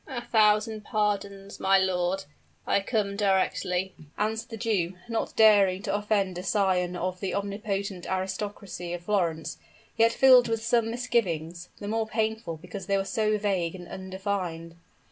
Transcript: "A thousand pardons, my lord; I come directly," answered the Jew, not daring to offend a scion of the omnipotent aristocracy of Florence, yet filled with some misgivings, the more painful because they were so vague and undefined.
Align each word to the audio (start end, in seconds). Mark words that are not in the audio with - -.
"A 0.07 0.25
thousand 0.25 0.83
pardons, 0.83 1.59
my 1.59 1.77
lord; 1.77 2.23
I 2.65 2.79
come 2.79 3.15
directly," 3.15 3.93
answered 4.17 4.49
the 4.49 4.57
Jew, 4.57 4.95
not 5.07 5.35
daring 5.35 5.83
to 5.83 5.93
offend 5.93 6.39
a 6.39 6.43
scion 6.43 6.95
of 6.95 7.19
the 7.19 7.35
omnipotent 7.35 8.07
aristocracy 8.09 8.93
of 8.93 9.03
Florence, 9.03 9.59
yet 9.97 10.11
filled 10.11 10.47
with 10.47 10.63
some 10.65 10.89
misgivings, 10.89 11.69
the 11.79 11.87
more 11.87 12.07
painful 12.07 12.57
because 12.57 12.87
they 12.87 12.97
were 12.97 13.05
so 13.05 13.37
vague 13.37 13.75
and 13.75 13.87
undefined. 13.87 14.73